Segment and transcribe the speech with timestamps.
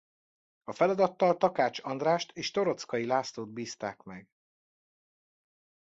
[0.63, 4.27] A feladattal Takács Andrást és Toroczkai Lászlót bízták meg.